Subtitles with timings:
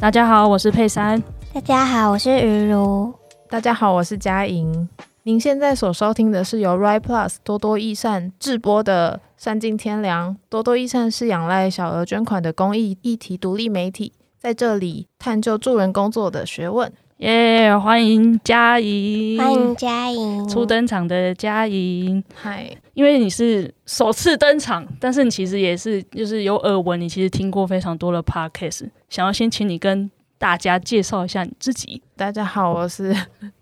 [0.00, 1.20] 大家好，我是佩珊。
[1.52, 3.12] 大家好，我是鱼如。
[3.50, 4.88] 大家好，我是佳莹。
[5.24, 10.34] 您现在所收听的是由 Right Plus 多多益善制播的《善尽天良》。
[10.48, 16.92] 多多益善是仰赖小额捐款的公益议题独立媒体，在这里探究助人工作的学问。
[17.18, 22.22] 耶、yeah，欢迎佳莹，欢迎佳莹，初登场的佳莹。
[22.32, 30.10] 嗨，因为你是首次登场，但是你其实也是就是有耳闻，你其实听过非常多的 podcast，想要先请你跟。
[30.40, 32.00] 大家介绍一下你自己。
[32.14, 33.12] 大家好，我是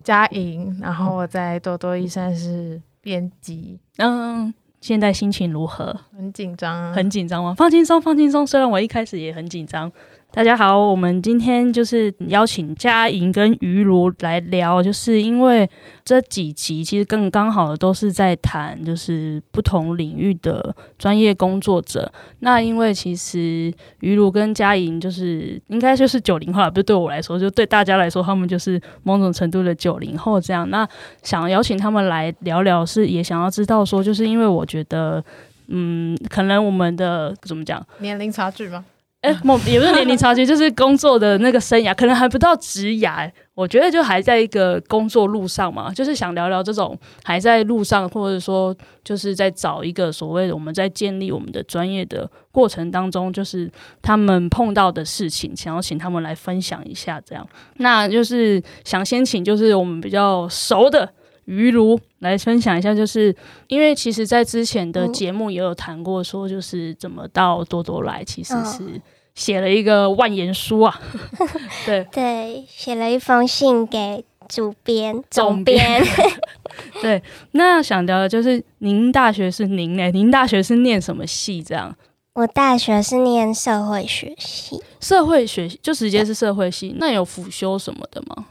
[0.04, 3.78] 佳莹，然后我在多多益善是编辑。
[3.96, 4.52] 嗯，
[4.82, 5.98] 现在心情如何？
[6.14, 7.54] 很紧张，很紧张吗？
[7.56, 8.46] 放轻松，放轻松。
[8.46, 9.90] 虽然我一开始也很紧张。
[10.36, 15.66] 大家好，我们今天就是邀请佳莹跟于如来聊，就是因为
[16.04, 22.12] 这几集其实更刚好的都是在谈，就是不同领域的专业工作者。
[22.40, 30.68] 那因为其实于如跟佳莹就是应该就是九零后，不是对我来说，就对大家来说，他们就是某种程度的九零后这样。
[30.68, 30.86] 那
[31.22, 35.24] 想邀请他们来聊聊，是也想要知道说，就是因为我觉得，
[35.68, 38.84] 嗯，可能我们的怎么讲，年龄差距吗？
[39.26, 43.28] 哎、欸，某也不是年龄差距，就是工作的那个生涯，可能还不到职涯。
[43.54, 53.68] 我觉得就还在一个工作路上嘛，就是想聊聊这种还在路上，或者说就是在找一个所谓的我们在建立我们的专业的过程当中，就是
[54.00, 57.20] 他们碰到的事情，想要请他们来分享一下。
[57.26, 57.44] 这样，
[57.78, 61.10] 那就是想先请就是我们比较熟的。
[61.46, 63.32] 鱼如来分享一下，就是
[63.68, 69.00] 因为其实，在之前的节目也有谈过，说就是怎么到多多来，其实是
[69.36, 71.00] 写了一个万言书啊。
[71.86, 76.02] 对对，写了一封信给主编、总编。
[77.00, 80.10] 对，那想聊的就是您大学是您呢？
[80.10, 81.62] 您大学是念什么系？
[81.62, 81.94] 这样？
[82.34, 86.94] 我大学是念社会学系，社会学系就直接是社会系。
[86.98, 88.44] 那有辅修什么的吗？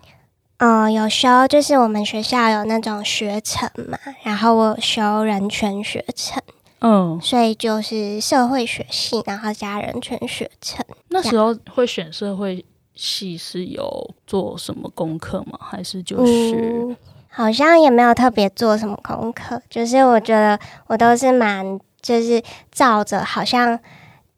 [0.57, 6.41] 嗯，有修，就是我们学校有那种学程嘛，然后我有修人权学程，
[6.79, 10.85] 嗯，所以就是社会学系，然后加人权学程。
[11.09, 12.63] 那时候会选社会
[12.93, 15.59] 系是有做什么功课吗？
[15.61, 16.97] 还是就是、嗯、
[17.29, 23.79] 好像也没有特别做什么功课，就是我觉得我都是蛮就是照着好像。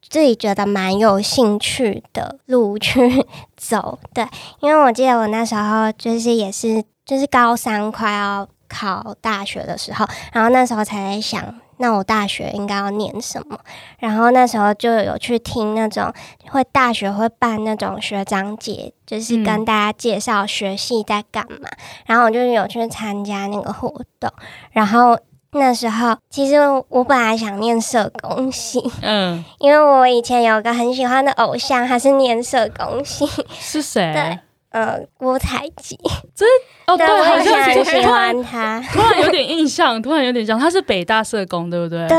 [0.09, 3.25] 自己觉得蛮有兴趣的路去
[3.57, 4.25] 走，对，
[4.61, 13.59] 因为我记得我那时候就是也是就是高三快要考大学的时候，然后那时候才在想，那我大学应该要念什么，
[13.99, 16.13] 然后那时候就有去听那种
[16.49, 21.77] 会大学会办那种学长姐，就是跟大家介绍学系在干嘛，嗯，
[22.07, 23.89] 然后我就有去参加那个活
[24.19, 24.31] 动，
[24.71, 25.17] 然后。
[25.51, 26.55] 那时候其实
[26.89, 33.25] 我本来想念社工系，嗯， 因为我以前有个很喜欢的偶像，他是念社工系，
[33.57, 34.11] 是谁？
[34.13, 34.39] 对，
[34.77, 35.97] 呃，郭采洁，
[36.35, 36.47] 真
[36.85, 42.07] 哦对，好像很喜欢他，突然有点印象，突然有点像，他是北大社工，对不对？
[42.07, 42.17] 对，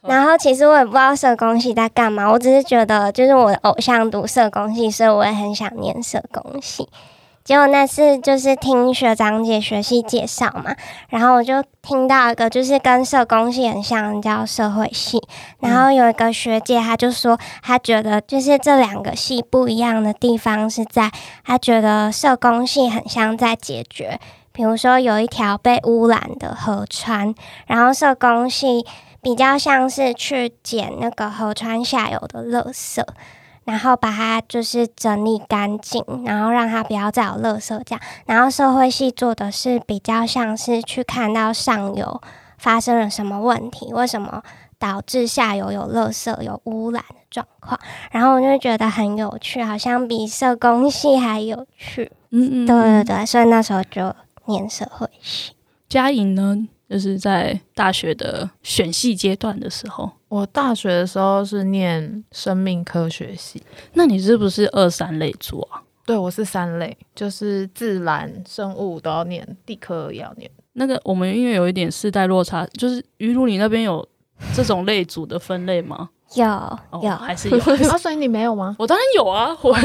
[0.00, 6.88] 然后其实我也不知道社工系在干嘛，我只是觉得就是我的偶像读社工系，所以我也很想念社工系。
[7.44, 10.74] 结果那次就是听学长姐学系介绍嘛，
[11.10, 15.20] 然后我就听到一个就是跟社工系很像，叫社会系。
[15.58, 21.10] 然后有一个学姐，她就说，她觉得就是这两个系不一样的地方是在，
[21.44, 24.18] 她觉得社工系很像在解决，
[24.50, 27.34] 比如说有一条被污染的河川，
[27.66, 28.86] 然后社工系
[29.20, 33.04] 比较像是去捡那个河川下游的垃圾。
[33.64, 38.00] 然后把它就是整理干净，然后让它不要再有垃圾这样。
[38.26, 42.20] 然后社会系做的是比较像是去看到上游
[42.58, 44.42] 发生了什么问题，为什么
[44.78, 47.78] 导致下游有垃圾、有污染的状况。
[48.10, 52.12] 然后我就觉得很有趣，好像比社工系还有趣。
[52.30, 54.14] 嗯嗯，对对对，所以那时候就
[54.46, 55.52] 念社会系。
[55.88, 56.68] 佳颖呢？
[56.94, 63.60] 就是在大学的选系阶段的时候，我大学的时候是念生命科学系。
[63.94, 65.82] 那你是不是二三类组啊？
[66.06, 70.48] 对，我是三类，就是自然、生物都要念，地科也要念。
[70.74, 74.08] 那个我们因为有一点世代落差，就是于如你那边有
[74.54, 76.10] 这种类组的分类吗？
[76.36, 77.58] 有，哦、有还是有？
[77.90, 78.76] 啊，所以你没有吗？
[78.78, 79.76] 我当然有啊，我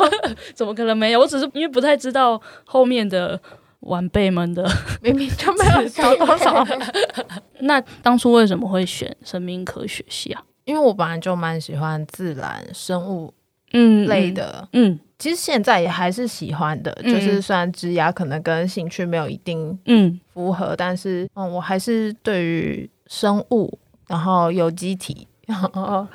[0.56, 1.20] 怎么可能没有？
[1.20, 3.38] 我只是因为不太知道后面的。
[3.84, 4.68] 晚辈们的
[5.02, 6.66] 明明就没有少多少。
[7.60, 10.42] 那当初为什么会选生命科学系啊？
[10.64, 13.32] 因为我本来就蛮喜欢自然生物
[13.72, 23.78] 嗯类的嗯，嗯，其实现在也还是喜欢的，嗯、就是虽然职涯可能跟兴趣没有一定嗯符合，但是嗯我还是对于生物，
[24.08, 26.06] 然后有机体，然后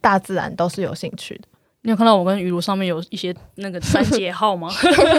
[0.00, 1.48] 大自然都是有兴趣的。
[1.86, 4.68] 你有看到我跟雨露上面有一些那个三节号吗？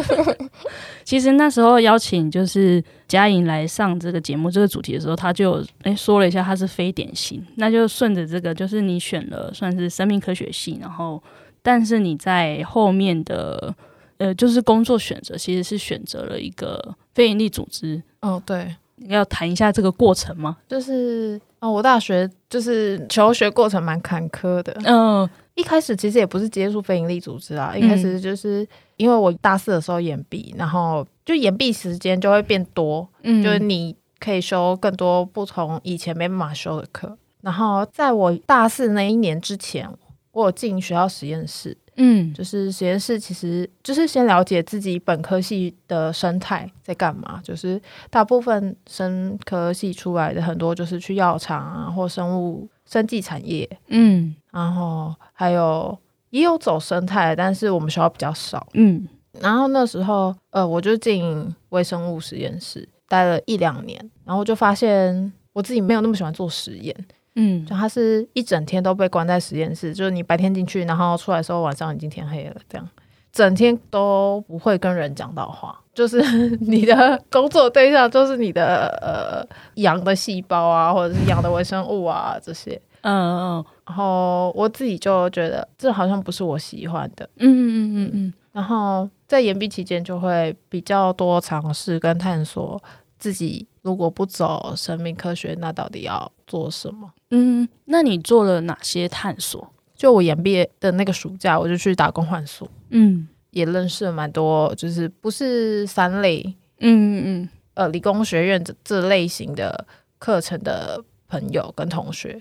[1.05, 11.23] 其实那时候邀请就是佳颖来上这个节目这个主题的时候，他就诶说了一下他是非典型，那就顺着这个，就是你选了算是生命科学系，然后
[11.61, 13.73] 但是你在后面的
[14.17, 18.03] 呃就是工作选择其实是选择了一个非营利组织。
[18.19, 18.75] 哦，对，
[19.07, 20.57] 要谈一下这个过程吗？
[20.67, 25.29] 就是哦，我大学就是求学过程蛮坎坷的，嗯、呃。
[25.57, 28.65] 一开始其实也不是接触非营利组织啊，一开始就是
[28.95, 37.17] 因为我大四的时候延毕，然后就延毕时间就会变多，嗯，就是你可以修更多不同以前没办法修的课。
[37.41, 39.89] 然后在我大四那一年之前，
[40.31, 52.67] 我有进学校实验室，嗯，就是实验室其实就是先了解自己本科系的生态在干嘛，就是大部分生科系出来的很多就是去药厂啊或生物。
[52.89, 55.97] 生技产业，嗯，然后还有
[56.29, 59.05] 也有走生态，但是我们学校比较少，嗯，
[59.41, 66.95] 然后那时候，呃，我就进微生物实验室待了一两年，然后就发现我自己没有那么喜欢做实验，
[67.39, 72.89] 嗯，就他是一整天都被关在实验室，就是你白天进去，然后出来的时候晚上已经天黑了，这样，
[73.31, 75.79] 整天都不会跟人讲到话。
[75.93, 76.19] 就是
[76.61, 92.79] 你的工作对象，就是你的呃养的细胞啊，或者是养的微生物啊这些，嗯嗯，然后我自己就觉得这好像不是我喜欢的，嗯嗯嗯嗯嗯，然后在研毕期间就会比较多尝试跟探索
[93.17, 97.11] 自己如果不走生命科学，那到底要做什么？
[97.31, 99.67] 嗯，那你做了哪些探索？
[99.95, 103.27] 就我研毕业的那个暑假，我就去打工换宿，嗯。
[103.51, 106.43] 也认识了蛮多，就是不是三类，
[106.79, 109.87] 嗯嗯嗯，呃，理工学院这这类型的
[110.19, 112.39] 课程的朋友跟同学，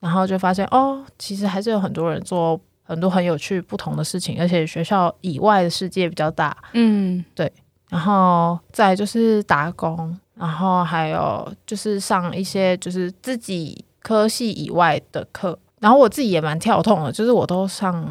[0.00, 7.50] 然后就发现哦，其实还是有很多人做很多很有趣不同的事情，而且学校以外的世界比较大，嗯，对，
[7.88, 18.06] 然后再就是打工，然后还有就是上一些就是自己科系以外的课，然后我自己也蛮跳痛的，就是我都上。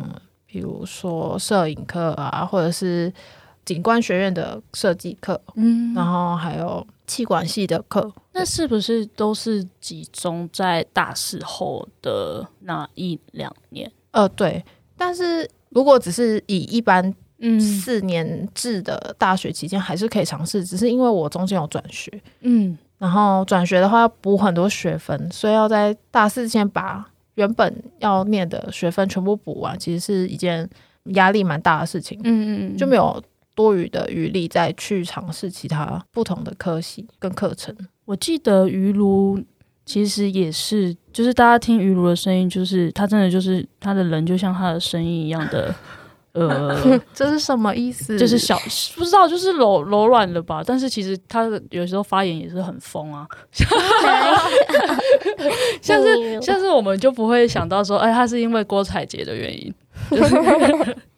[0.49, 3.13] 比如说摄影课啊，或者是
[3.65, 13.91] 景观学院的设计课，嗯，然后还有气管系的课，那是不是都是集中在大四后的那一两年？
[14.11, 14.63] 呃，对。
[14.95, 17.13] 但是如果只是以一般
[17.59, 20.63] 四年制的大学期间，还是可以尝试。
[20.63, 22.11] 只是因为我中间有转学，
[22.41, 27.05] 嗯，然后转学的话要补很多学分，所以要在大四前把。
[27.35, 30.67] 原本要念的学分全部补完，其实是一件
[31.13, 32.19] 压力蛮大的事情。
[32.23, 33.21] 嗯嗯，就没有
[33.53, 37.77] 多余的余力再去尝试其他不同的科系跟课程。
[38.05, 39.39] 我记得于如
[39.85, 45.71] 其实也是，就是大家听于如的声音，就是他真的就是他的人，就像他的声音一样的。
[46.37, 48.17] 呃， 这是什么意思？
[48.17, 48.57] 就是小
[48.95, 50.61] 不知道，就是柔柔软的吧。
[50.65, 53.27] 但是其实他有时候发言也是很疯啊，
[55.81, 59.73] 像是像是我们就不会想到说，哎，他是因为郭采洁的原因。
[60.11, 60.35] 就是、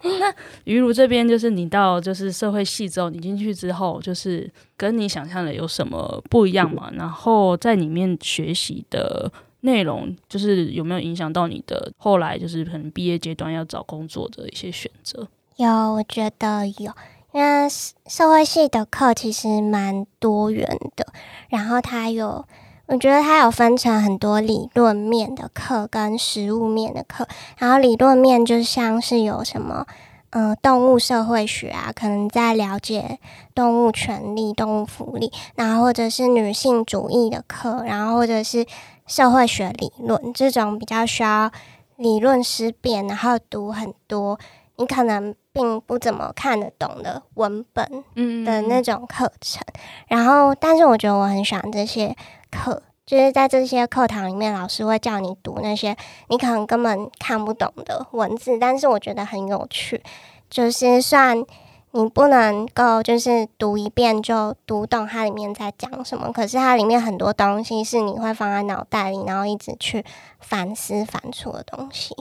[0.01, 0.33] 那
[0.63, 6.89] 于如这边，就是你到就是社会系之后，你进去之后，就是跟你想象的有什么不一样嘛？
[6.93, 9.29] 然后在里面学习的。
[9.61, 15.27] 内容就是有没有影响到你的后来，就是可能毕业阶段要找工作的一些选择？
[15.57, 16.91] 有，我觉得有，
[17.33, 17.67] 因为
[18.07, 21.05] 社会系的课其实蛮多元的，
[21.49, 22.45] 然后它有，
[22.87, 29.85] 我觉得它有分成很多理论面的课跟实务面的课，然后理论面就像是有什么。
[30.31, 33.19] 嗯、呃，动物社会学啊，可能在了解
[33.55, 38.65] 动物权利、动物福利，然后或者是女性主义的课，然后或者是
[39.07, 41.51] 社会学理论这种比较需要
[41.95, 44.39] 理论思辨，然后读很多
[44.75, 48.03] 你可能并不怎么看得懂的文本
[48.45, 49.63] 的那种课程。
[49.65, 52.15] 嗯嗯，然后，但是我觉得我很喜欢这些
[52.51, 52.83] 课。
[53.09, 55.97] 就是在这些课堂里面，老师会叫你读那些
[56.27, 60.03] 你可能根本看不懂的文字，但是我觉得很有趣。
[60.47, 61.43] 就是算
[61.89, 70.05] 你不能够就是读一遍就读懂它里面在讲什么，可是它里面很多东西是你会放在脑袋里，然后一直去
[70.39, 72.15] 反思反刍的东西。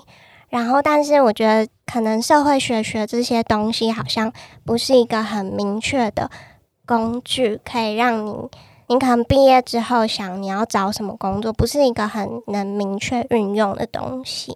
[0.49, 4.33] 然后，但是我觉得可能社会学学这些东西好像
[4.65, 6.31] 不是一个很明确的
[6.87, 8.49] 工具，可以让你。
[8.89, 14.53] 你可能毕业之后想你要找什么工作，不是一个很能明确运用的东西。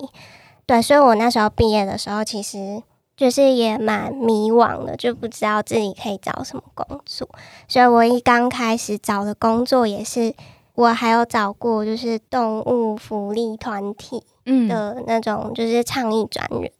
[0.66, 2.82] 对，所以我那时候毕业的时候，其实
[3.16, 7.28] 就是也蛮迷惘的，就不知道自己可以找什么工作。
[7.68, 10.34] 所以我一刚开始找的工作也是，
[10.74, 14.22] 我还有找过就是动物福利团体
[14.68, 16.72] 的那种，就是倡议专员。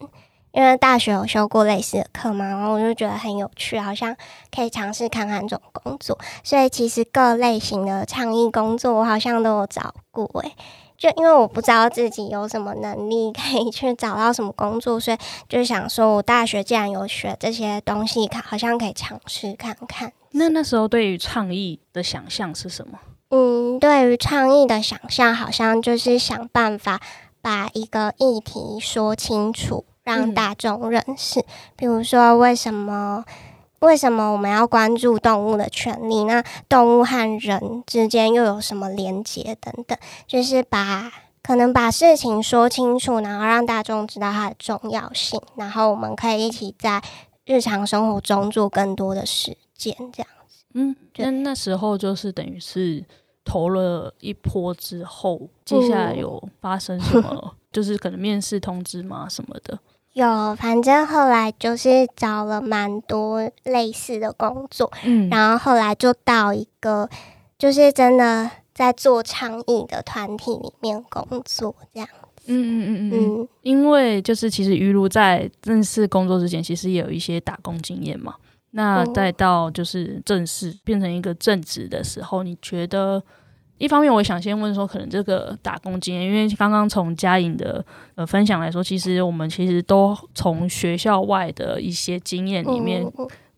[0.52, 4.14] 因为大学有修过类似的课嘛，然后我就觉得很有趣，好像
[4.54, 6.18] 可以尝试看看这种工作。
[6.44, 10.52] 所以其实各类型的倡议工作，我好像都有找过诶。
[10.98, 15.16] 就因为我不知道自己有什么能力可以去找到什么工作，所以
[15.48, 20.12] 就想说，我大学既然有学这些东西，看好像可以尝试看看。
[20.30, 23.00] 那那时候对于倡议的想象是什么？
[23.30, 27.00] 嗯，对于倡议的想象，好像就是想办法
[27.40, 29.84] 把一个议题说清楚。
[30.04, 31.44] 让大众认识，嗯、
[31.76, 33.24] 比如说为什么
[33.80, 36.24] 为什么我们要关注动物的权利？
[36.24, 39.98] 那动物和人之间又有什么连结等等？
[40.26, 47.02] 就是把可能把事情说清楚，然后让大众知道它的重要性，然后我们可以一起在
[47.44, 50.64] 日常生活中做更多的实践，这样子。
[50.74, 53.04] 嗯，那那时候就是等于是
[53.44, 57.28] 投了一波之后，接下来有发生什么？
[57.42, 59.26] 嗯、就是可能面试通知吗？
[59.28, 59.76] 什么的？
[60.14, 67.08] 有，反正后来就是找了蛮多类似的工作，嗯，然后后来就到一个
[67.58, 72.42] 就是真的在做倡议的团体里面工作，这样子。
[72.46, 73.48] 嗯嗯嗯嗯嗯。
[73.62, 78.34] 因为就是其实于如在正式工作之前，其实也有一些打工经验嘛。
[78.72, 83.22] 那再到就是正式变成一个正职的时候，你觉得？
[83.82, 87.84] 一方面，我想先问说，可能这个打工经验，因为刚刚从嘉颖的
[88.14, 93.04] 呃分享来说，其实我们其实都从学校外的一些经验里面，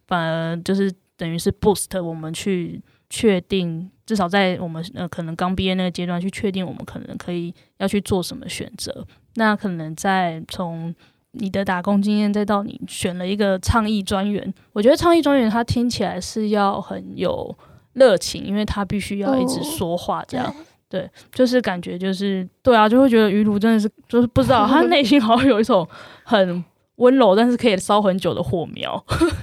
[0.06, 9.06] 反而就是等于是 boost 我们去确定，至少在我们呃可能刚毕业那个阶段去确定我们可能可以要去做什么选择。
[9.34, 10.94] 那可能在从
[11.32, 17.54] 你的打工经验，再到你选了一个倡议专员，我觉得倡议专员他听起来是要很有。
[17.94, 25.88] 热情，因为他必须要一直说话，这样、嗯、对，就是感觉就是对啊，就会觉得于如真的是就是不知道 他内心好像有一种
[26.22, 26.64] 很
[26.96, 28.92] 温柔，但是可以烧很久的火苗。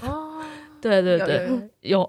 [0.01, 0.39] 哦，
[0.81, 1.49] 对对对，
[1.81, 1.99] 有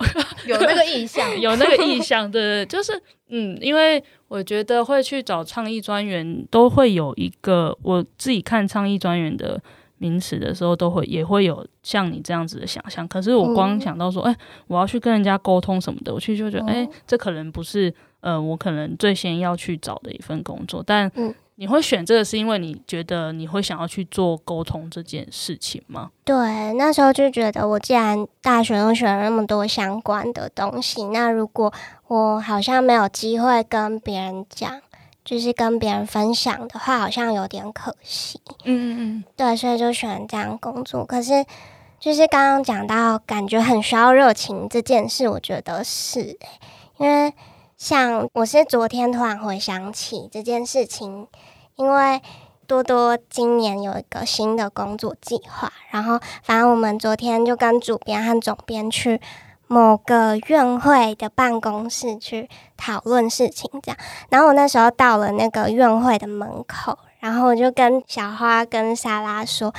[0.47, 0.61] 有，有。
[0.67, 2.93] 那个意象，有那个意象，对对，就是
[3.29, 9.61] 嗯，因为我觉得会去找倡议专员，都会有一个我自己看倡议专员的。
[10.03, 20.83] 名词的时候都会也会有像你这样子的想象，可是我光想到说，哎、嗯欸，我要去跟人家沟通什么的，我其实就觉得，哎、这可能不是，呃，我可能最先要去找的一份工作。
[20.85, 21.09] 但
[21.55, 26.11] 你会选这个，是因为你觉得你会想要去做沟通这件事情吗？
[26.25, 26.35] 对，
[26.73, 31.73] 那时候就觉得，我既然大学都学了那么多相关的东西，那如果
[32.09, 34.81] 我好像没有机会跟别人讲。
[35.25, 38.41] 就是跟别人分享的话，好像有点可惜。
[38.65, 41.05] 嗯嗯嗯，对，所以就喜欢这样工作。
[41.05, 41.45] 可是，
[42.01, 46.39] 就是刚刚讲到，感觉很需要热情这件事，我觉得是、欸，
[46.99, 47.33] 因为
[47.77, 51.29] 像我是昨天突然回想起这件事情，
[51.77, 52.21] 因为
[52.67, 59.21] 多多今年有一个新的工作计划，然后反正我们昨天就跟主编和总编去。
[59.73, 63.97] 某个院会的办公室去讨论事情，这样。
[64.29, 69.73] 然后我那时候到了那个院会的门口，然后我就跟小花跟莎拉说，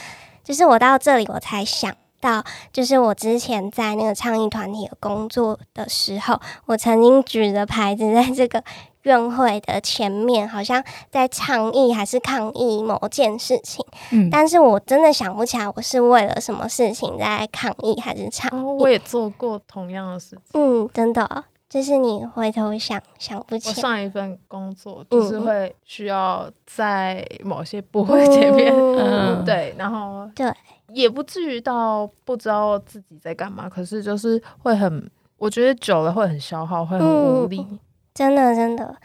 [0.44, 8.64] 就是我到这里我才想到，就是我之前在那个倡议团体的工作的时候，我曾经举着牌子在这个。
[9.04, 18.64] 院会的前面好像在倡议还是抗议某件事情，嗯，但是我真的想不起来我是为了什么事情在抗议还是倡议。
[18.64, 23.76] 哦，我也做过同样的事情，嗯，真的，就是你回头想想不起来。
[23.76, 30.50] 我上一份工作就是会需要在某些部会前面，嗯， 嗯，对，然后对，
[30.94, 37.66] 也不至于到不知道自己在干嘛，可是就是会很，我觉得久了会很消耗，会很无力。
[37.70, 37.80] 嗯
[38.14, 38.96] 真的，真的，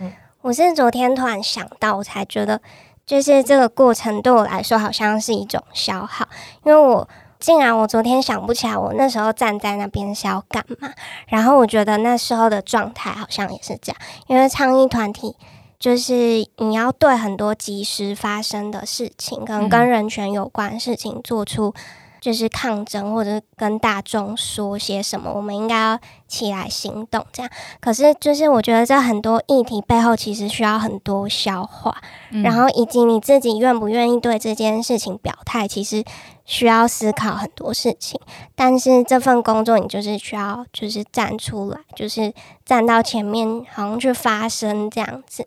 [0.43, 2.61] 我是昨天突然想到，我才觉得，
[3.07, 6.29] 就是这个过程对我来说好像是一种消耗，
[6.65, 7.09] 因为我
[7.41, 10.91] 竟然我昨天想不起来我那时候站在那边是要干嘛，
[11.29, 15.35] 然后我觉得那时候的状态好像也是这样，因为倡议团体
[15.79, 21.75] 就是你要对很多及时发生的事情，可能跟人权有关的事情做出。
[22.21, 27.51] 就是抗争，或者跟大众说些什么，我们应该要起来行动，这样。
[27.81, 31.97] 可是，就是我觉得这很多议题背后，其实需要很多消化，
[32.31, 36.05] 嗯、然后以及你自己愿不愿意对这件事情表态，其实
[36.45, 38.21] 需要思考很多事情。
[38.55, 42.33] 但是这份工作，你就是需要，就是站出来，就是
[42.65, 45.47] 站到前面，好像去发声这样子。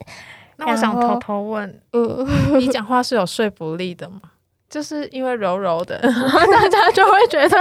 [0.58, 4.22] 那我想偷偷问，嗯，你讲话是有说服力的吗？
[4.72, 7.58] 就是因为柔柔的，然 后大家就会觉得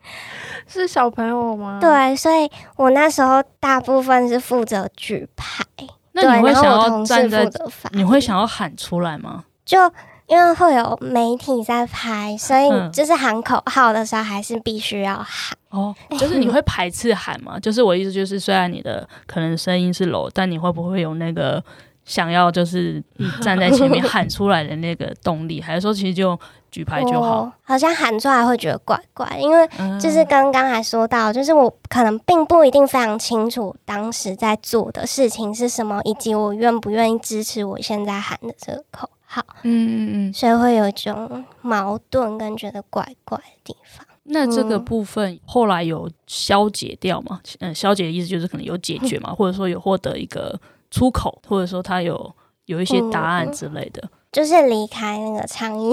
[0.66, 1.78] 是小朋友吗？
[1.80, 5.64] 对，所以我那时候大部分是负责举牌。
[6.12, 7.46] 那你会想要站在，
[7.92, 9.44] 你会想要喊出来吗？
[9.66, 9.78] 就
[10.26, 15.56] 因为会有媒体在拍，所以就是喊口号的时候还是必须要喊。
[15.68, 17.58] 哦，就是你会排斥喊吗？
[17.60, 21.62] 就是我意思就是，虽然你的可能声音是 low，但你会不会有那个
[22.06, 23.02] 想要就是
[23.42, 25.60] 站在前面喊出来的那个动力？
[25.60, 26.38] 还是说其实就
[26.70, 27.52] 举牌就好？
[27.62, 29.68] 好像喊出来会觉得怪怪，因为
[30.00, 39.10] 就是刚刚还说到，就是我可能并不一定非常清楚当时在做的事情是什么，以及我愿不愿意支持我现在喊的这个口。
[39.28, 44.06] 号，嗯嗯嗯，所以会有一种矛盾跟觉得怪怪的地方。
[44.22, 47.40] 那这个部分后来有消解掉吗？
[47.58, 50.56] 嗯，消解的意思就是可能有解决嘛， 或者说有获得一个
[50.90, 52.34] 出口，或者说他有
[52.66, 54.00] 有一些答案之类的。
[54.02, 55.92] 嗯、就是离开那个倡议。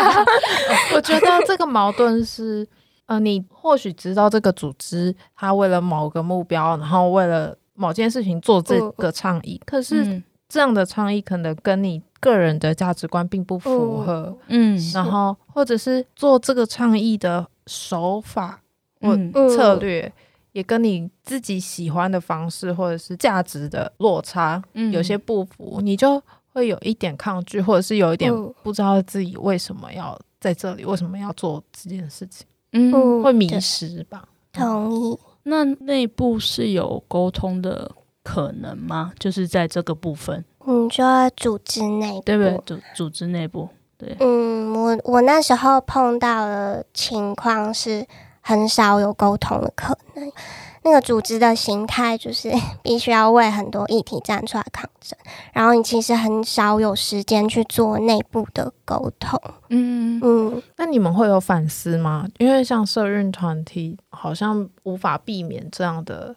[0.94, 2.66] 我觉得这个矛盾是，
[3.06, 12.02] 呃，你或许知道这个组织他为了某个目标，然后为了某件事情做这个倡议，嗯、可是这样的倡议可能跟你。
[12.20, 18.62] 个人的价值观并不符合，嗯，然后或者是做这个倡议的手法
[19.02, 19.14] 或
[19.54, 20.10] 策略，
[20.54, 28.32] 也跟你自己喜欢的方式或者是价值的落差，有些不符，你就会有一点抗拒，或者是有一点
[28.62, 34.28] 不知道自己为什么要在这里，为什么要做这件事情，嗯，会迷失吧。
[34.52, 35.18] 同意。
[35.42, 37.90] 那内部是有沟通的
[38.22, 39.12] 可能吗？
[39.18, 40.44] 就是在这个部分。
[40.64, 42.58] 你说组织内部，对不对？
[42.64, 43.68] 组组织内部，
[43.98, 44.16] 对。
[44.20, 48.06] 嗯，我我那时候碰到的情况是
[48.46, 50.30] 很少有沟通的可能。
[50.86, 52.52] 那个组织的形态就是
[52.84, 55.18] 必须要为很多议题站出来抗争，
[55.54, 59.40] 然后你其实很少有时间去做内部的沟通。
[59.70, 60.62] 嗯嗯。
[60.76, 62.28] 那你们会有反思吗？
[62.36, 66.34] 因为像社运团体，好像无法避免这样的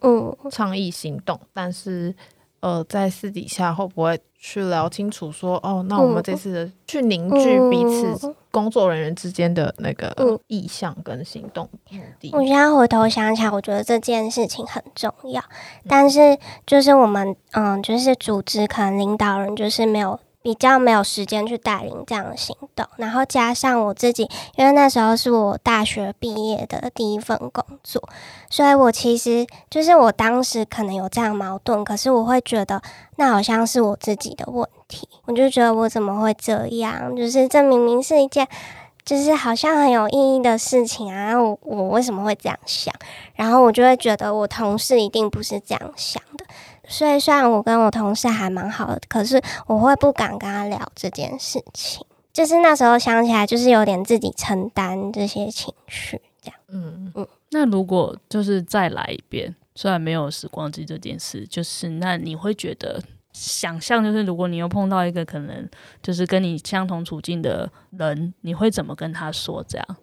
[0.50, 2.16] 倡议行动，嗯、但是。
[2.60, 10.12] 呃，在私底下会不会去聊清楚说，哦，那我们这次的去凝聚彼此工作人员之间的那个
[10.48, 12.30] 意向跟行动目的？
[12.32, 15.42] 我现在回头想起来，我觉得这件事情很重要，
[15.88, 20.18] 但是就是我们，嗯，就是组织可能领导人就是没有。
[20.40, 24.22] 比较没有时间去带领这样的行动，然后加上我自己，
[24.56, 28.02] 因为那时候是我大学毕业的第一份工作，
[28.48, 32.80] 所以我其实就是我当时可能有这样矛盾，可是我会觉得
[33.16, 37.14] 那好像是我自己的问题，我就觉得我怎么会这样？
[37.14, 38.46] 就是这明明是一件
[39.04, 42.94] 就是好像很有意义的事情啊，我我为什么会这样想？
[43.34, 46.22] 然后我就会觉得我同事一定不是这样想。
[46.88, 52.04] 所以，虽然我跟我同事还蛮好的，可是我会不敢跟他聊这件事情。
[52.32, 56.58] 就是那时候想起来，就是有点自己承担这些情绪，这样。
[56.68, 57.26] 嗯嗯。
[57.50, 65.68] 那如果就是再来一遍，虽然没有时光机这件事，就是那你会觉得想象，就是如果你又碰到一个可能
[66.00, 69.64] 就是跟你相同处境的人，你会怎么跟他说？
[69.66, 69.96] 这样。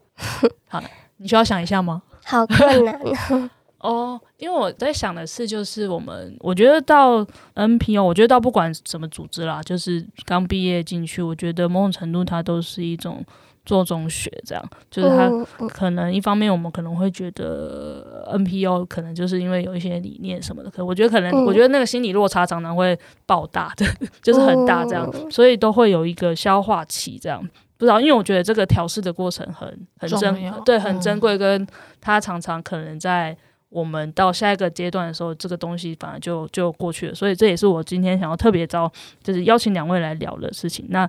[0.68, 0.84] 好，
[1.18, 2.02] 你需要想一下吗？
[2.26, 3.00] 好困难。
[3.86, 13.24] 哦，因为我在想的是，就是我们，我觉得到 NPO，我觉得到不管什么组织啦，就是刚毕业进去，我觉得某种程度它都是一种
[13.64, 23.86] 做中学，这样，就是它可能一方面我们可能会觉得 NPO 可能就是因为有一些理念什么的，可我觉得可能，我觉得那个心理落差常常会爆大的，
[24.24, 27.42] 就是很大这样，所以都会有一个消化期这样，
[27.78, 29.68] 不知道，因为我觉得这个调试的过程很
[30.00, 31.68] 很珍，对，很珍贵，跟
[32.02, 33.38] 它常常可能在。
[33.76, 38.90] 我们到下一个阶段的时候，这个东西反而就就过去了，所以这也是我今天想要特别招，
[39.22, 40.86] 就是邀请两位来聊的事情。
[40.88, 41.06] 那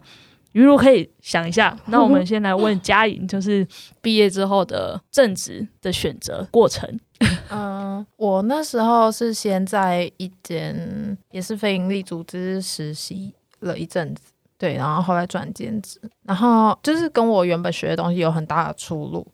[0.51, 3.65] 于如可以想一下，那我们先来问 佳颖，就是
[4.03, 6.99] 毕业之后的正职的选择过程。
[7.53, 14.23] 嗯，我那时候是先在一间也是非营利组织实习了一阵子，
[14.59, 19.25] 对，然后后来转兼职，然后就是跟我原本学的东西有很大的出入，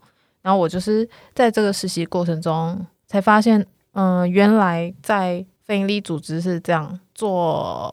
[0.43, 2.85] 然后我就是在这个实习过程中。
[3.13, 3.61] 才发现，
[3.93, 7.93] 嗯、呃，原来在非营利组织是这样做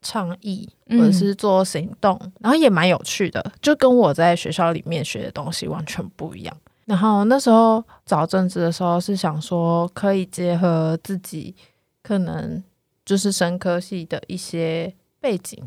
[0.00, 6.56] 倡议，或者是做行动，嗯、然后也蛮有趣的，就跟我在学校里面学的东西完全不一样。
[6.84, 11.52] 然后那时候找政治的时候是想说，可以结合自己
[12.00, 12.62] 可能
[13.04, 15.60] 就是生科系的一些背景，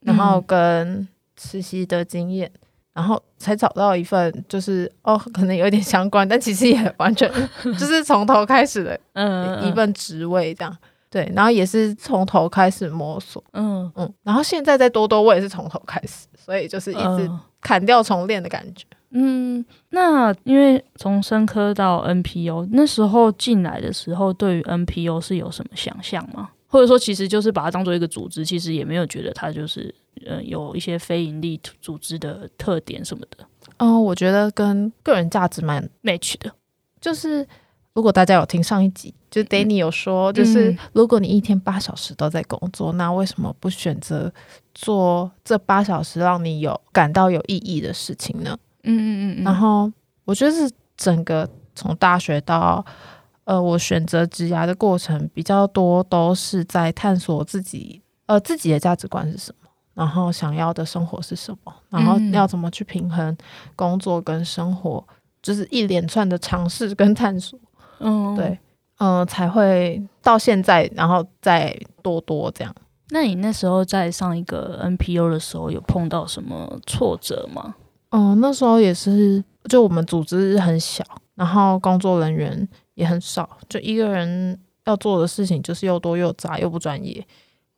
[0.00, 2.50] 然后跟实习的经验。
[2.54, 2.60] 嗯
[2.92, 7.30] 然后才找到一份，就是哦，可能有点相关，但其实也完全
[7.64, 10.76] 就是从头开始的， 嗯，一份职位这样，
[11.08, 13.90] 对，然后也是从头开始摸索，嗯。
[13.96, 26.50] 嗯，然后现在在多多，我也是从头开始，所以就是一直砍掉重练的感觉，嗯，那因为从生科到 NPO，那时候进来的时候，对于 NPO 是有什么想象吗？
[26.70, 29.92] 或者说其实就是把它当做一个组织，其实也没有觉得它就是
[30.24, 33.44] 呃有一些非盈利组织的特点什么的。
[33.78, 36.48] 哦，我觉得跟个人价值蛮 match 的，
[37.00, 37.44] 就是
[37.92, 44.32] 如果大家有听上一集，就 Danny 有说，就是如果你一天八小时都在工作，嗯、那为什么不选择
[44.72, 48.56] 做这八小时让你有感到有意义的事情呢？
[48.84, 49.44] 嗯嗯嗯。
[49.44, 49.90] 然后
[50.24, 52.84] 我觉得是整个从大学到
[53.50, 63.36] 呃我选择职涯的过程比较多，都是在探索自己呃自己的价值观是什么，然后想要的生活是什么，然后要怎么去平衡
[63.74, 65.04] 工作跟生活，
[65.42, 67.58] 就是一连串的尝试跟探索。
[67.98, 68.56] 嗯，对。
[68.98, 72.72] 嗯、呃，才会到现在，然后再多多这样。
[73.08, 77.74] 那你那时候在上一个 NPO 的时候，有碰到什么挫折吗？
[78.10, 81.02] 嗯、呃，那时候也是，就我们组织很小，
[81.34, 82.68] 然后工作人员
[83.00, 87.26] 也很少，就一个人要做的事情就是又多又杂又不专业。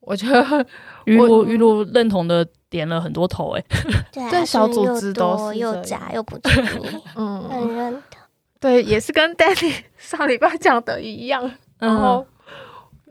[0.01, 0.67] 我觉得
[1.07, 3.65] 玉露玉露认同的点了很多头， 哎，
[4.13, 8.21] 对，小组织都是又杂又不专业， 嗯，很认同。
[8.59, 12.27] 对，也是跟 Danny 上礼拜讲的一样，然后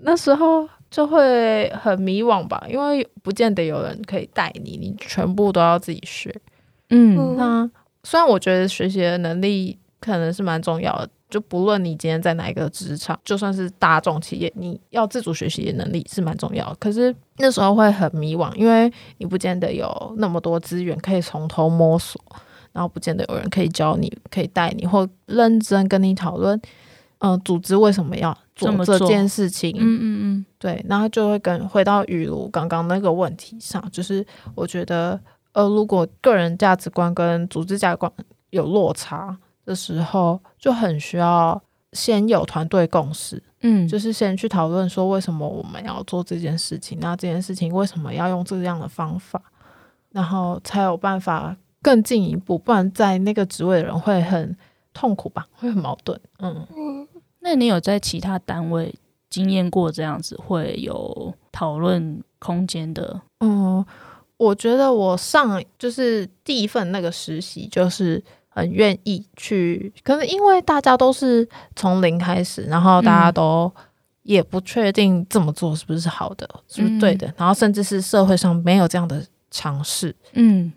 [0.01, 6.33] 那时候就会很迷惘吧，因为不见得有人可以带你，你全部都要自己学。
[6.89, 7.69] 嗯，那
[8.03, 16.75] 虽然我觉得学习的能力可能是蛮重要的，就不论你今天在哪一个职场，就算是大众企业，你要自主学习的能力是蛮重要的。
[16.79, 22.21] 可是那时候会很迷惘，因为你不见得有那么多资源可以从头摸索。
[22.73, 26.57] 然后不见得有人可以教你，可以带你，或认真跟你讨论，
[27.17, 29.75] 嗯、呃，组织为什么要做这件事情？
[29.77, 35.19] 嗯嗯嗯，对，然后就会跟回到雨露刚刚那个问题上，就是我觉得，
[35.51, 38.09] 呃，如果个人价值观跟组织价值观
[38.51, 41.61] 有落差的时候，就很需要
[41.93, 49.41] 先有团队共识，嗯，就是先去讨论说为什么我们要做这件事情，那这件事情为什么要用这样的方法，
[50.11, 51.55] 然后才有办法。
[51.83, 54.55] 更进一步，不然在那个职位的人会很
[54.93, 56.21] 痛苦吧，会很矛盾。
[56.37, 57.07] 嗯，
[57.39, 58.93] 那你有在其他单位
[59.31, 63.19] 经验过这样子会有讨论空间的？
[63.39, 63.83] 嗯，
[64.37, 73.71] 我觉得我上就是第一份那个实习，就是很愿意去，可能因为大家都是从零开始，然后大家都
[74.23, 80.15] 也不确定这么做是不是好的，嗯、是不是对的，然后甚至是社会上没有这样的尝试。
[80.33, 80.71] 嗯。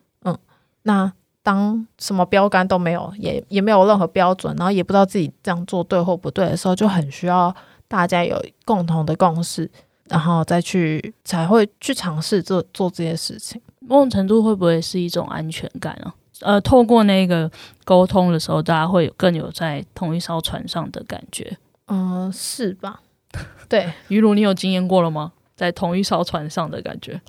[0.87, 1.11] 那
[1.43, 7.55] 当什么标杆都没有，也也没有任何标准，然后也不知道自己这样做对或不对的时候，就很需要
[7.89, 9.71] 大家有共同的共识，
[10.11, 13.59] 然后再去才会去尝试做做这些事情。
[13.81, 16.15] 某种程度会不会是一种安全感啊？
[16.41, 17.51] 呃，透过那个
[17.85, 21.57] 沟通的时候，大家会有更有在同一艘船上的感觉。
[21.87, 23.01] 嗯、呃，是吧？
[23.69, 25.33] 对，于露，你有经验过了吗？
[25.57, 27.21] 在同一艘船上的感觉？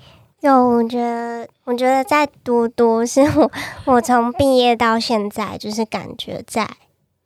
[0.41, 3.51] 有，我觉得，我觉得在多多是我，
[3.85, 6.69] 我从毕业到现在，就是感觉在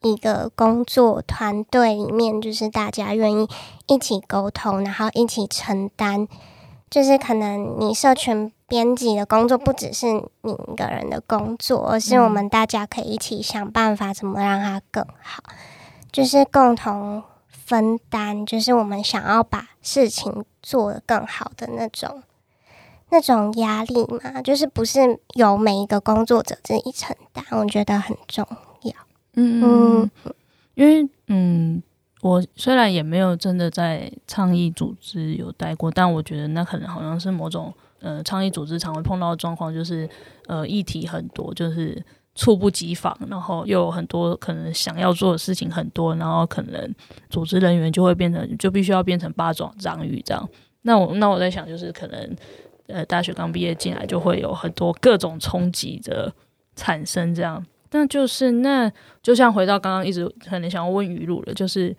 [0.02, 3.48] 一个工作团队里面，就是大家愿意
[3.88, 6.28] 一起沟通，然后一起承担，
[6.90, 10.08] 就是可能你社群编辑的工作不只是
[10.42, 15.44] 你一个人的工作，而是我们大家可以一起想办法，怎么让它更好，
[16.12, 22.24] 就是共同分担，就是我们想要把事情做得更好的那种。
[23.12, 28.46] 那种压力嘛，就是不是由每一个工作者自己承担，我觉得很重
[28.84, 28.94] 要。
[29.34, 30.12] 嗯嗯，
[30.76, 31.82] 因为嗯，
[32.22, 40.10] 我虽然也没有真的在倡议组织有待过，但我觉得那可能好像是某种呃倡议组织常会碰到的状况，就是
[40.48, 42.04] 呃议题很多，就是
[42.36, 46.96] 猝不及防，然后又有很多可能想要做的事情很多，然后可能
[47.30, 50.50] 组织人员就会变成就必须要变成八爪章鱼这样。
[50.82, 52.36] 那我那我在想，就是可能。
[52.92, 56.34] 呃，大学刚毕业进来就会有很多各种冲击的
[56.76, 61.96] 产生，这样，那就是那就像回到刚刚一直可能想要问于露了，就是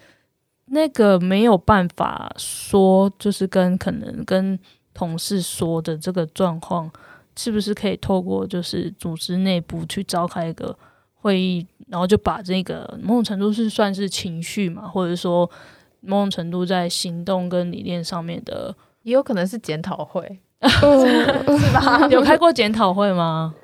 [0.67, 4.59] 那个没有办法说，就是跟可能跟
[4.95, 6.91] 同事说的这个状况，
[7.37, 10.77] 是不是可以透过就是组织内部去召开一个
[11.15, 15.51] 会议，然后就把这个某种程度是算是情绪嘛，或者说
[16.01, 20.41] 某种程度在行动跟理念上面的，也有可能是检讨会。
[20.61, 22.07] 是吧？
[22.11, 23.55] 有开过检讨会吗？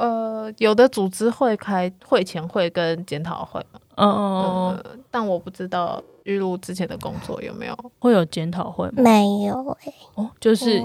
[0.00, 3.60] 呃，有的组织会开会前会跟检讨会，
[3.96, 9.02] 嗯嗯嗯，但我不知道玉露之前的工作有没有会有检讨会吗？
[9.02, 10.82] 没有哎、欸，哦，就是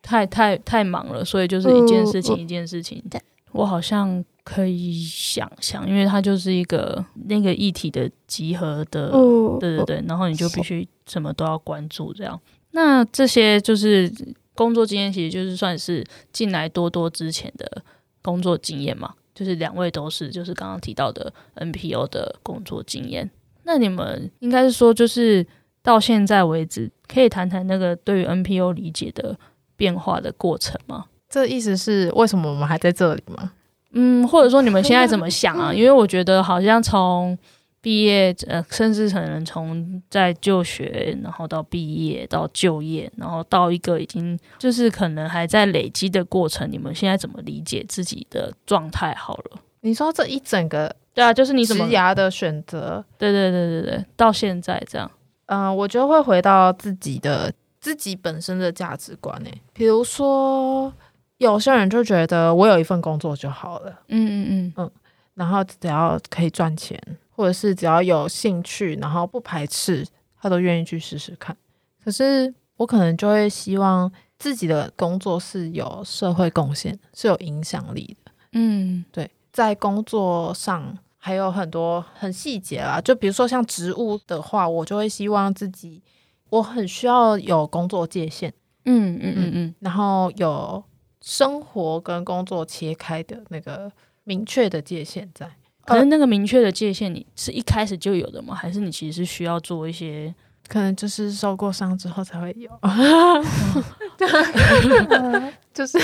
[0.00, 3.02] 太太太忙了，所以就是一件事情一件事情。
[3.50, 12.40] 我好像可以想象，因为它就是一个那个议题的集合的，嗯、对对对，然后你就必须什么都要关注这样。
[12.72, 14.12] 那这些就是
[14.56, 17.82] 工作经验，其实就是算是进来多多之前的
[18.24, 19.14] 工作经验嘛。
[19.34, 23.28] 就是两位都是，就是刚刚提到的 NPO 的工作经验。
[23.64, 25.44] 那你们应该是说，就是
[25.82, 29.36] 到现在为止，可以谈谈那个对于 NPO 理解的
[29.76, 31.06] 变化的过程吗？
[31.28, 33.50] 这意思是为什么我们还在这里吗？
[33.90, 35.72] 嗯，或者说你们现在怎么想啊？
[35.74, 37.36] 因为我觉得好像从
[37.84, 49.14] 毕业，呃，甚至可能从在就学，然后到毕业，到就业，然后到一个已经就是可能还在累积的过程，你们现在怎么理解自己的状态？
[49.14, 55.10] 好了，你说这一整个，对啊，就是你什么职涯的选择，对对对对对，到现在这样，
[55.44, 60.90] 嗯、呃，我觉得会回到自己的自己本身的价值观诶，比如说
[61.36, 64.72] 有些人就觉得我有一份工作就好了，嗯嗯嗯。
[64.78, 64.90] 嗯，
[65.34, 66.98] 然后只要可以赚钱。
[67.36, 70.06] 或者是只要有兴趣，然后不排斥，
[70.40, 71.56] 他都愿意去试试看。
[72.02, 78.32] 可是我可能就会希望自己的工作是有社会贡献，是有影响力的。
[78.52, 86.02] 嗯，对，在工作上还有很多很细节啦，就比如说像职务的话，我就会希望自己，
[86.50, 88.52] 我很需要有工作界限。
[88.84, 90.84] 嗯嗯嗯嗯，然后有
[91.22, 93.90] 生活跟工作切开的那个
[94.24, 95.50] 明确的界限在。
[95.86, 98.54] 可是那个明确的界限，你是一开始就有的吗？
[98.54, 100.34] 还是你其实是需要做一些？
[100.66, 102.70] 可能就是受过伤之后才会有。
[105.74, 105.98] 就是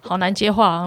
[0.00, 0.86] 好难接话啊！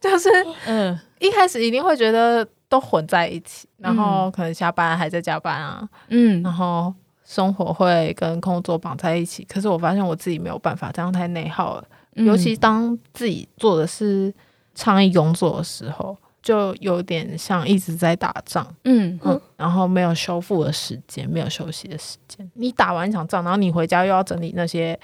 [0.00, 0.30] 就是
[0.66, 6.94] 嗯，一开始一定会觉得都混在一起，然后可能下班还在加班啊，嗯，然后
[7.26, 9.44] 生活会跟工作绑在一起。
[9.44, 11.84] 可是我发现我自己没有办法，这样太内耗了。
[12.14, 14.32] 尤其当自己做的是
[14.74, 16.16] 倡议工作的时候。
[16.44, 22.48] 就有点像一直在打仗，嗯嗯，然后没有修复的时间，没有休息的时间。
[22.52, 24.98] 你打完一场仗，然后你回家又要整理那些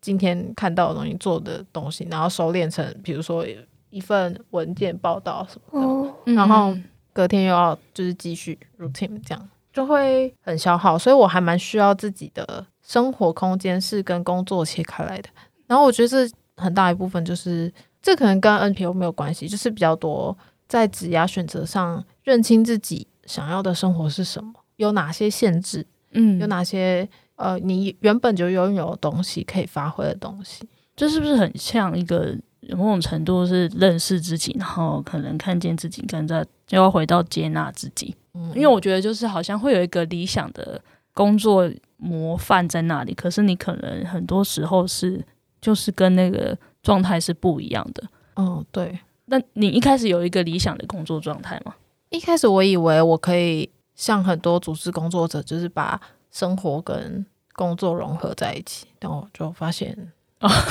[0.00, 3.44] 今天看到的东西、做的东西，然后收敛成比如说
[3.90, 6.72] 一份文件报道什么的，哦、然后
[7.12, 10.96] 隔天又要就是继续 routine，这样就会很消耗。
[10.96, 15.28] 所以我还蛮需要自己的生活空间是跟工作切开来的。
[15.66, 20.36] 然后我觉得这很大一部分就是这可能跟 NPO 没有关系，就是比较多。
[20.68, 32.36] 在职涯选择上，认清自己想要的生活是什么，有哪些限制，嗯，有哪些呃，你原本就拥有的东西可以发挥的东西，这是不是很像一个
[32.70, 38.14] 某种程度是认识自己，然后可能看见自己，跟着就要回到接纳自己？
[38.34, 40.80] 嗯，因为我觉得就是好像会有一个理想的
[41.12, 45.24] 工作模范在那里，可是你可能很多时候是
[45.60, 48.02] 就是跟那个状态是不一样的。
[48.34, 48.98] 哦，对。
[49.26, 51.74] 那你一开始有一个理想的工作状态吗？
[52.10, 59.96] 一开始我以为我可以像很多组织工作者，就是把生活跟工作融合在一起，但我就发现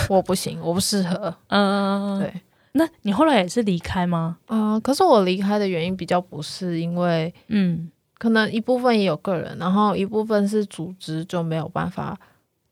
[0.10, 1.36] 我不行，我不适合。
[1.48, 2.42] 嗯，对。
[2.74, 4.38] 那你后来也是离开吗？
[4.48, 12.20] 嗯，可是我离开的原因比较不是因为，嗯，可能一部分也有个人，然后一部分是组织就没有办法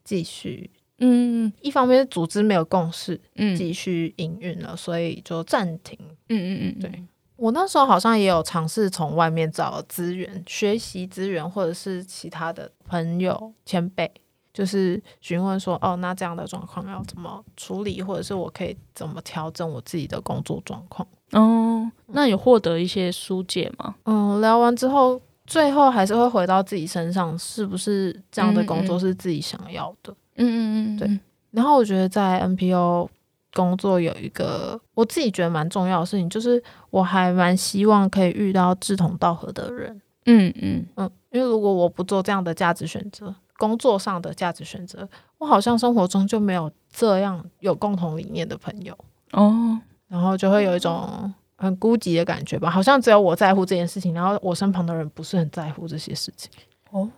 [0.02, 0.70] 继续。
[1.04, 5.98] 嗯，一方面是组织没有共识，嗯，继续营运了，所以就暂停。
[6.28, 14.08] 嗯嗯嗯，对，我那时候好像也有尝试从外面找资源、学习资源，或者是其他的朋友前辈，
[14.54, 21.06] 就是询问说，哦，那这样的状况要怎么处理，或者是我可以怎么调整我自己的工作状况。
[21.32, 23.96] 哦，那有获得一些疏解吗？
[24.04, 30.12] 嗯，聊完之后，最后还是会回到自己身上，是不是这样的工作是自己想要的？
[30.12, 31.20] 嗯嗯嗯嗯嗯，对。
[31.50, 33.08] 然后我觉得在 NPO
[33.54, 40.00] 工作有一个我自己觉得蛮重要的事情，就是我还蛮希望可以遇到志同道合的人。
[40.24, 45.06] 嗯嗯嗯，因为如果我不做这样的价值选择，工作上的价值选择，
[45.38, 48.96] 我好像生活中就没有这样有共同理念的朋友。
[49.32, 56.50] 哦，然后就会有一种很孤寂的感觉吧，好像只有我在乎这件事情，然后我身旁的人不是很在乎这些事情。
[56.90, 57.10] 哦。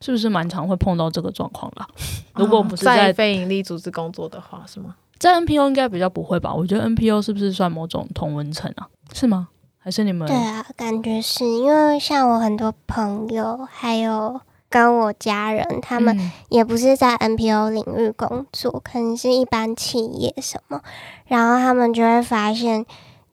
[0.00, 1.86] 是不是蛮常会碰到这个状况啦？
[2.36, 4.94] 如果不是在，在非营利组织工作的话，是吗？
[5.18, 6.52] 在 NPO 应该比较不会吧？
[6.54, 8.86] 我觉得 NPO 是不是算某种同文层啊？
[9.14, 9.48] 是吗？
[9.78, 10.26] 还是你们？
[10.28, 20.82] 对啊，感觉是因为像我很多朋友，还有跟我家人，他们也不是在 NPO 领域工作，嗯、可能是一般企业什么，
[21.26, 22.84] 然后他们就会发现。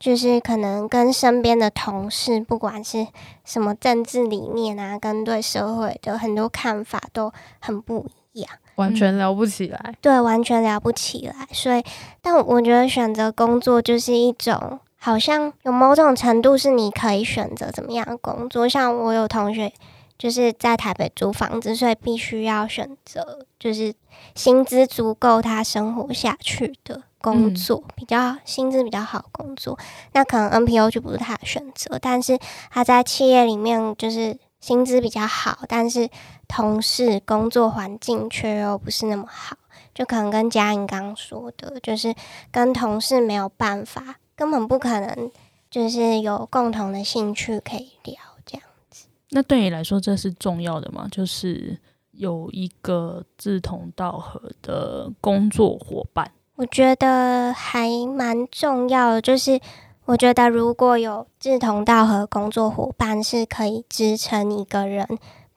[0.03, 3.07] 就是可能跟身边的同事，不管是
[3.45, 9.79] 什么政治理念啊，跟对社会的很多看法都很不一样，完全聊不起来。
[9.85, 9.95] 嗯。
[10.01, 11.47] 对，完全聊不起来。
[11.53, 11.81] 所以，
[12.21, 18.67] 但我觉得选择工作就是一种，好像有某种程度是你可以选择怎么样的工作。
[18.67, 19.71] 像我有同学。
[20.15, 23.93] 就是在台北租房子，所以必须要选择就是
[24.35, 29.79] 薪资足够他生活下去的工作，嗯、比较薪资比较好工作。
[30.11, 32.37] 那可能 NPO 就不是他的选择，但是
[32.69, 36.09] 他在企业里面就是薪资比较好，但是
[36.49, 39.55] 同事工作环境却又不是那么好，
[39.95, 42.13] 就可能跟嘉颖刚刚说的，就是
[42.51, 45.31] 跟同事没有办法，根本不可能，
[45.71, 49.07] 就是有共同的兴趣可以聊这样子。
[49.29, 51.07] 那对你来说，这是重要的吗？
[51.09, 51.79] 就是
[52.11, 59.21] 有一个志同道合的工作伙伴，我觉得还蛮重要的。
[59.21, 59.59] 就是
[60.05, 65.07] 我觉得如果有志同道合工作伙伴，是可以支撑一个人，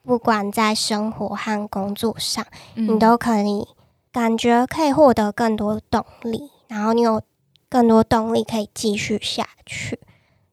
[0.02, 3.66] 不管在生活和工作上，嗯、你都可以
[4.12, 7.20] 感觉可以获得更多动力，然后你有
[7.68, 9.98] 更多动力可以继续下去。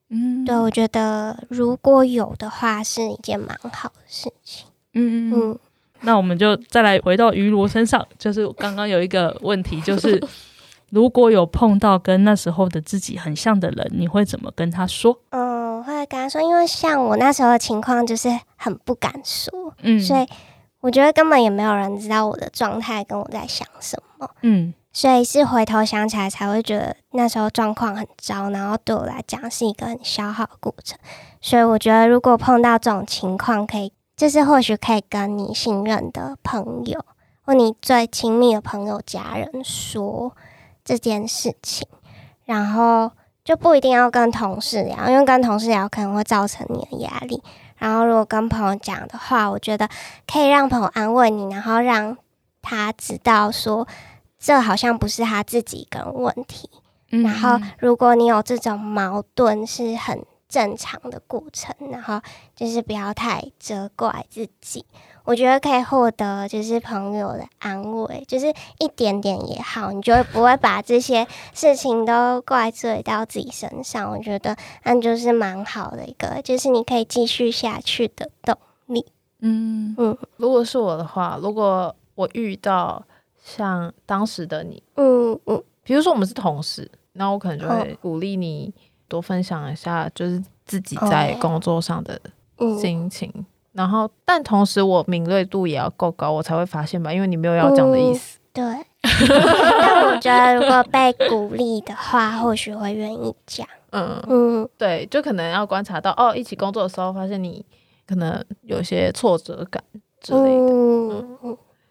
[0.09, 4.67] 嗯，对，我觉得如果有的话，是一件蛮好的事情。
[4.93, 5.59] 嗯嗯，嗯，
[6.03, 10.21] 那我们就再来回到于罗身上，就是刚刚有一个问题，就是
[10.91, 15.17] 如果有碰到跟那时候的自己很像的人，你会怎么跟他说？
[15.29, 20.27] 嗯，我会跟他说，因为像我那时候的情况，就是很不敢说，嗯，所以
[20.81, 24.73] 我觉得根本也没有人知道我的状态跟我在想什么，嗯。
[24.95, 30.95] 所以是回头想起来才会觉得那时候状况很糟，然后对我来讲是一个很消耗的过程。
[31.41, 37.03] 所以我觉得如果碰到这种情况，可以就是或许可以跟你信任的朋友
[37.43, 40.35] 或你最亲密的朋友、家人说
[40.83, 41.87] 这件事情，
[42.45, 43.11] 然后
[43.43, 47.41] 就不一定要跟同事聊，因为跟同事聊可能会造成你的压力。
[47.77, 49.89] 然后如果跟朋友讲的话，我觉得
[50.25, 52.17] 可以让朋友安慰你，然后让
[52.61, 53.87] 他知道说。
[54.45, 56.69] 这好像不是他自己一个问题，
[57.11, 60.21] 嗯、然后如果你有这种矛盾，是很
[60.53, 62.21] 正常的过程，然后
[62.55, 64.85] 就是不要太责怪自己，
[65.25, 79.07] 我觉得可以获得就是朋友的安慰，就是一点点也好，你就会不会把这些事情都怪罪到自己身上，我觉得那就是蛮好的一个，就是你可以继续下去的动力。
[79.39, 83.03] 嗯嗯，如果是我的话，如果我遇到。
[83.45, 88.73] 像当时的你，嗯嗯，比如说我们是同事，那我可能就会鼓励你
[89.07, 92.19] 多分享一下，就是自己在工作上的
[92.79, 93.31] 心情。
[93.35, 98.39] 嗯、然后，但同时我敏锐度也要够高，我才会发现吧，因为你没有要讲的意思。
[98.53, 103.67] 嗯、对，但我觉得如果被鼓励的话，或许会愿意讲。
[103.91, 107.63] 嗯嗯，对，就可能要观察到哦，一起工作的时候，发现你
[108.07, 109.83] 可能有些挫折感
[110.19, 111.25] 之类的。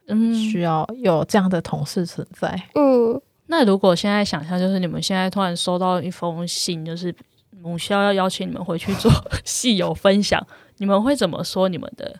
[0.09, 2.61] 嗯，需要有这样的同事存在。
[2.75, 3.21] 嗯，
[3.53, 7.15] 那如果现在想象，就是你们现在突然收到一封信，就是
[7.61, 9.13] 母校要邀请你们回去做
[9.45, 10.45] 戏友分享，
[10.79, 12.19] 你们会怎么说你们的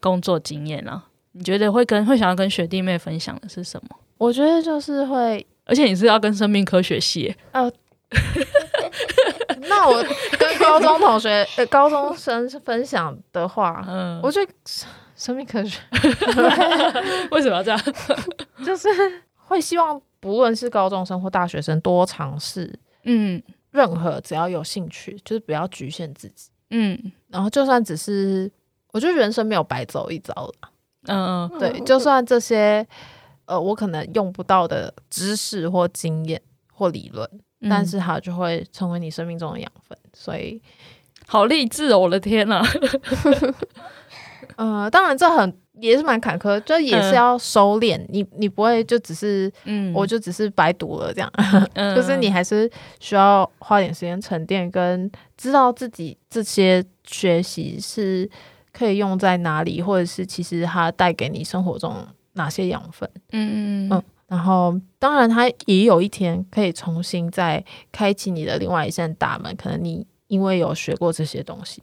[0.00, 1.00] 工作经验呢？
[1.32, 3.96] 你觉得会跟会想要跟学弟妹分享的是什么？
[4.18, 7.72] 我觉得就是会，而且你是要跟生命科学系哦。
[9.68, 10.04] 那我
[10.36, 14.52] 跟高中同学、呃、高中生分享的话，嗯，我觉得。
[15.18, 15.80] 生命科学，
[17.32, 17.80] 为什么要这样？
[18.62, 18.86] 就是
[19.46, 28.50] 会希望不论是高中生或大学生多尝试，嗯，任何只要有兴趣，就是不要局限自己，嗯，然后就算只是，
[28.92, 30.54] 我觉得人生没有白走一遭了，
[31.06, 32.84] 嗯嗯，对，就算这些，
[33.44, 37.24] 呃，我可能用不到的知识或经验或理论，
[37.60, 40.60] 嗯，但是它就会成为你生命中的养分，所以
[41.28, 41.98] 好励志哦！
[42.00, 42.60] 我的天呐！
[44.56, 47.96] 呃，当然这很也是蛮坎坷，就也是要收敛。
[47.98, 51.30] 嗯、你你不会就只是，嗯，我就只是白读了这样，
[51.74, 58.28] 嗯、就是你还是需要花点时间沉淀，跟知道自己这些学习是
[58.72, 61.94] 可以用在哪里，或者是其实它带给你生活中
[62.32, 63.08] 哪些养分。
[63.32, 64.02] 嗯嗯嗯。
[64.28, 69.54] 然后当然，它也有一天可以重新再开启你的另外一扇大门。
[69.54, 71.80] 可能你因为有学过这些东西，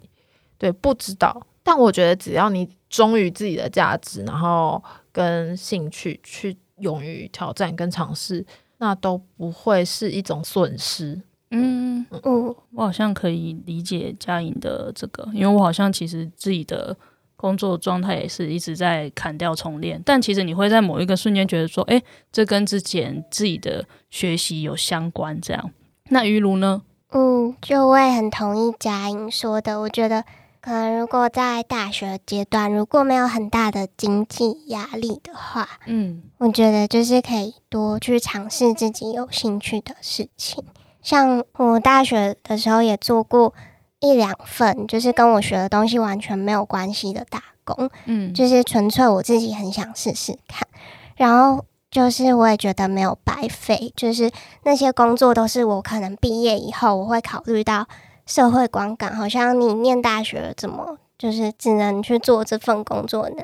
[0.57, 1.47] 对，不知道。
[1.63, 4.81] 但我觉得，只要你忠于自己的价值，然后
[5.11, 8.45] 跟兴趣去勇于挑战跟尝试，
[8.77, 11.19] 那都不会是一种损失。
[11.49, 16.95] 嗯嗯，我好像可以理解佳颖的这个，因为我好像其实自己的
[17.35, 21.99] 工作状态也是一直在砍掉重练，但其实你会在某一个瞬间觉得说，哎，
[22.31, 25.41] 这跟之前自己的学习有相关。
[25.41, 25.71] 这样，
[26.09, 26.83] 那于如呢？
[27.09, 30.23] 嗯，就我也很同意佳颖说的，我觉得。
[30.63, 40.63] 可能如果在大学阶段，如果没有很大的经济压力的话，嗯，我觉得就是可以多去尝试自己有兴趣的事情。
[41.01, 43.53] 像我大学的时候也做过
[43.99, 50.65] 一两份，就是跟我学的东西完全没有关系的打工，嗯，就是纯粹我自己很想试试看，
[51.17, 54.31] 然后就是我也觉得没有白费，就是
[54.63, 57.85] 那些工作都是我可能毕业以后我会考虑到
[58.25, 63.43] 社会观感，好像你念大学怎么就是只能去做这份工作呢？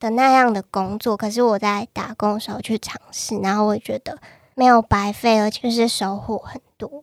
[0.00, 4.16] 的那样的工作，可是我在打工的时候去尝试，然后我觉得
[4.54, 7.02] 没有白费，而且是收获很多。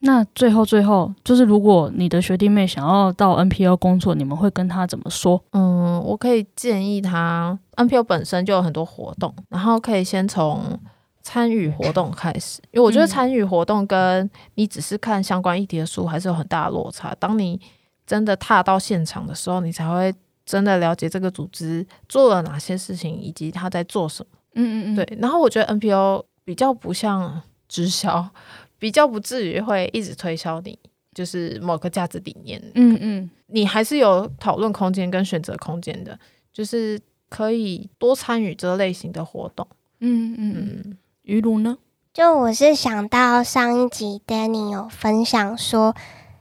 [0.00, 5.42] 那最后最后，就是如果你的学弟妹想要到 NPO 工作，你们会跟他怎么说？
[5.52, 10.78] 嗯，我可以建议他，NPO 本身就有很多活动，然后可以先从
[11.26, 17.12] 参与活动开始，因为我觉得参与活动跟你只是看相关议题的书还是有很大的落差。
[17.18, 17.60] 当你
[18.06, 20.14] 真的踏到现场的时候，你才会。
[20.46, 24.38] 真的了解这个组织做了哪些事情，以及他在做什么。
[24.54, 25.18] 嗯嗯嗯，对。
[25.20, 28.30] 然后我觉得 NPO 比较不像直销，
[28.78, 30.78] 比较不至于会一直推销你
[31.12, 32.62] 就是某个价值理念。
[32.76, 36.16] 嗯嗯，你还是有讨论空间跟选择空间的，
[36.52, 36.96] 就是
[37.28, 39.66] 可以多参与这类型的活动。
[39.98, 40.54] 嗯嗯
[40.84, 40.98] 嗯。
[41.26, 41.76] 于如呢？
[42.14, 45.94] 就我是想到上一集 Danny 有分享说，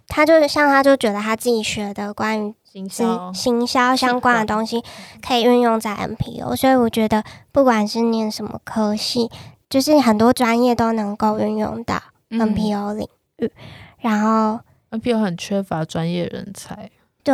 [0.07, 2.55] 他就是像他就觉得他自己学的关于。
[2.75, 4.83] 行销行销相关的东西
[5.25, 7.23] 可以运用在 NPO，所以我觉得
[7.53, 9.31] 不管是念什么科系，
[9.69, 13.07] 就是很多专业都能够运用到 NPO 领
[13.37, 13.45] 域。
[13.45, 13.51] 嗯、
[13.99, 14.59] 然后
[14.89, 16.91] NPO 很缺乏专业人才，
[17.23, 17.33] 对，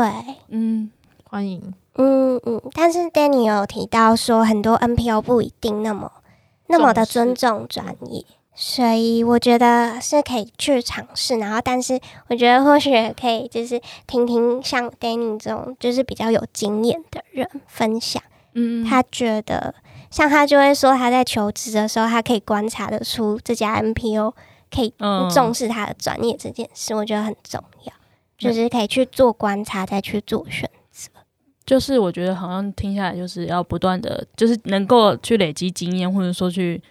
[0.49, 0.91] 嗯，
[1.23, 2.61] 欢迎，嗯嗯。
[2.73, 6.11] 但是 Danny 有提到说，很多 NPO 不一定那么
[6.71, 8.25] 那么的尊重专业。
[8.53, 18.21] 所以我觉得是可以去尝试，然后但是我觉得或许也可以就是听听像 Danny 这种就是比较有经验的人分享，
[18.53, 19.73] 嗯，他觉得
[20.11, 24.33] 像他就会说他在求职的时候，他可以观察得出这家 NPO
[24.69, 24.93] 可以
[25.33, 27.93] 重视他的专业这件事，我觉得很重要，
[28.37, 30.80] 就是可以去做观察，再去做选择。
[31.65, 36.81] 就是我觉得好像听下来就是要不断的，就是能够去累积经验，或者说去。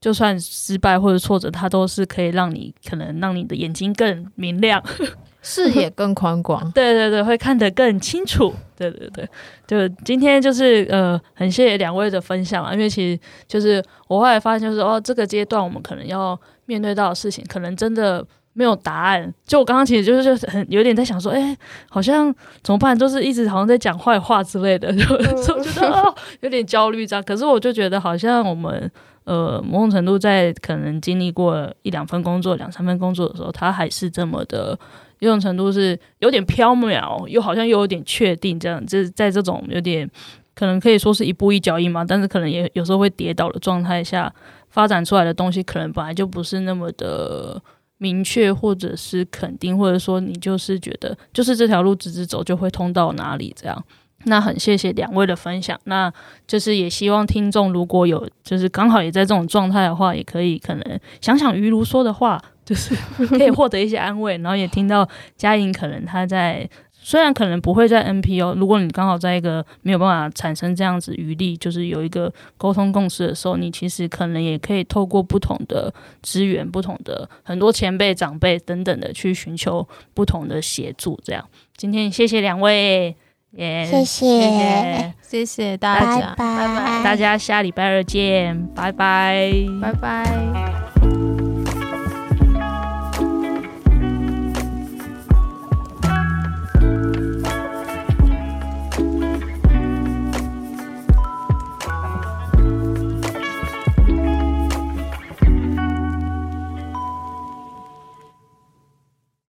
[0.00, 4.82] 就算失败或者挫折，它都是可以让你可能让你的眼睛更明亮，
[5.42, 6.60] 视野更宽广。
[6.74, 8.52] 对对对，会看得更清楚。
[8.76, 9.28] 对对对，
[9.64, 19.32] 就今天就是呃，很谢谢两位的分享啊，因为其实就是我后来发现，就是哦，这个阶段我们可能要面对到的事情，可能真的没有答案。
[19.46, 21.56] 就我刚刚其实就是就很有点在想说，哎，
[21.88, 22.98] 好像怎么办？
[22.98, 25.04] 就是一直好像在讲坏话之类的， 就
[25.42, 27.22] 就觉得哦，有点焦虑这样。
[27.22, 28.90] 可是我就觉得好像我们。
[29.24, 34.76] 呃，某种程度在可能经历过一两份工作、两三份工作的时候，他还是这么的，
[35.20, 40.10] 一种程度是有点飘渺，又好像又有点确定，这样，就是在这种有点
[40.56, 44.34] 可能可以说是一步一脚印嘛，但是可能也有时候会跌倒的状态下，
[44.70, 47.62] 发展出来的东西，可能本来就不是那么的
[48.02, 53.84] 明确，或者是肯定，或者说你就是觉得，就是这条路直直走就会通到哪里这样。
[54.24, 56.12] 那很谢谢两位的分享，那
[56.46, 62.94] 就是也希望听众如果有就是刚好也在这种状态的话，也可以可能想想于如说的话，就是
[63.26, 66.68] 可以获得一些安慰，然后也听到佳莹可能他在
[67.02, 75.92] 虽然可能不会在 NPO，如果你刚好在一个没有办法产生这样子余力，就是有一个沟通共识的时候，你其实可能也可以透过不同的
[76.22, 81.20] 资源、不同的很多前辈、长辈等等的去寻求不同的协助。
[81.24, 81.44] 这样，
[81.76, 83.16] 今天谢谢两位。
[83.54, 91.01] Yeah, 谢谢，谢谢大家，拜拜，大家下礼拜二见，拜拜，拜拜。